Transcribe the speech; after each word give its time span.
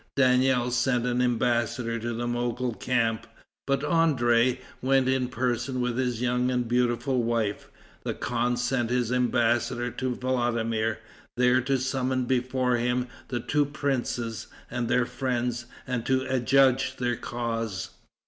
Daniel 0.15 0.71
sent 0.71 1.05
an 1.05 1.21
embassador 1.21 1.99
to 1.99 2.11
the 2.11 2.25
Mogol 2.25 2.73
camp, 2.73 3.27
but 3.67 3.81
André 3.81 4.57
went 4.81 5.07
in 5.07 5.27
person 5.27 5.79
with 5.79 5.95
his 5.99 6.23
young 6.23 6.49
and 6.49 6.67
beautiful 6.67 7.21
wife. 7.21 7.69
The 8.03 8.15
khan 8.15 8.57
sent 8.57 8.89
his 8.89 9.11
embassador 9.11 9.91
to 9.91 10.15
Vladimir, 10.15 10.97
there 11.37 11.61
to 11.61 11.77
summon 11.77 12.25
before 12.25 12.77
him 12.77 13.09
the 13.27 13.41
two 13.41 13.63
princes 13.63 14.47
and 14.71 14.87
their 14.89 15.05
friends 15.05 15.67
and 15.85 16.03
to 16.07 16.23
adjudge 16.27 16.95
their 16.95 17.15
cause. 17.15 17.91